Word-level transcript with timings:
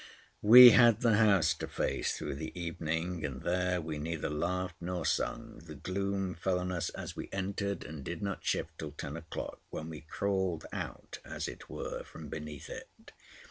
We 0.41 0.71
had 0.71 1.01
the 1.01 1.17
house 1.17 1.53
to 1.53 1.67
face 1.67 2.17
through 2.17 2.33
the 2.33 2.59
evening, 2.59 3.23
and 3.23 3.43
there 3.43 3.79
we 3.79 3.99
neither 3.99 4.31
laughed 4.31 4.77
nor 4.81 5.05
sung. 5.05 5.59
The 5.63 5.75
gloom 5.75 6.33
fell 6.33 6.57
on 6.57 6.71
us 6.71 6.89
as 6.89 7.15
we 7.15 7.29
entered, 7.31 7.83
and 7.83 8.03
did 8.03 8.23
not 8.23 8.43
shift 8.43 8.79
till 8.79 8.93
ten 8.93 9.15
o'clock, 9.15 9.61
when 9.69 9.89
we 9.89 10.01
crawled 10.01 10.65
out, 10.73 11.19
as 11.23 11.47
it 11.47 11.69
were, 11.69 12.03
from 12.03 12.29
beneath 12.29 12.67
it. 12.67 13.11